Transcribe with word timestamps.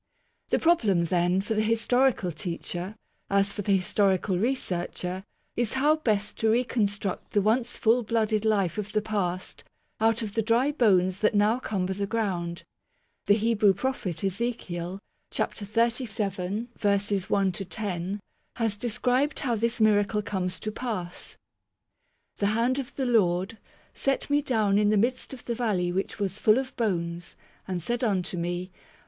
The 0.49 0.57
problem 0.57 1.05
then, 1.05 1.41
for 1.41 1.53
the 1.53 1.61
historical 1.61 2.31
teacher, 2.31 2.95
as 3.29 3.53
for 3.53 3.61
the 3.61 3.73
historical 3.73 4.35
researcher, 4.35 5.23
is 5.55 5.73
how 5.73 5.97
best 5.97 6.39
to 6.39 6.49
reconstruct 6.49 7.33
the 7.33 7.41
once 7.43 7.77
full 7.77 8.01
blooded 8.01 8.43
life 8.43 8.79
of 8.79 8.93
the 8.93 9.01
past 9.03 9.63
out 9.99 10.23
of 10.23 10.33
the 10.33 10.41
dry 10.41 10.71
bones 10.71 11.19
that 11.19 11.35
now 11.35 11.59
cumber 11.59 11.93
the 11.93 12.07
ground. 12.07 12.63
The 13.27 13.35
Hebrew 13.35 13.75
Prophet, 13.75 14.23
Ezekiel 14.23 14.97
(ch. 15.29 15.41
xxxvii., 15.55 16.67
verses 16.79 17.29
i 17.31 17.49
to 17.51 17.63
10) 17.63 18.21
has 18.55 18.77
described 18.77 19.41
how 19.41 19.53
this 19.55 19.79
miracle 19.79 20.23
comes 20.23 20.59
to 20.61 20.71
pass:" 20.71 21.37
The 22.39 22.47
hand 22.57 22.79
of 22.79 22.95
the 22.95 23.05
Lord... 23.05 23.59
set 23.93 24.31
me 24.31 24.41
down 24.41 24.79
in 24.79 24.89
the 24.89 24.97
midst 24.97 25.31
of 25.31 25.45
the 25.45 25.53
valley 25.53 25.91
which 25.91 26.17
was 26.17 26.39
full 26.39 26.57
of 26.57 26.75
bones, 26.75 27.35
and 27.67 27.79
said 27.79 28.03
unto 28.03 28.35
me. 28.35 28.71